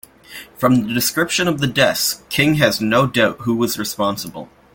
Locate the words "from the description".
0.57-1.47